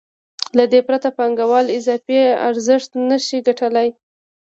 له 0.57 0.65
دې 0.71 0.81
پرته 0.87 1.09
پانګوال 1.17 1.65
اضافي 1.77 2.19
ارزښت 2.49 2.91
نشي 3.09 3.39
ګټلی 3.47 3.89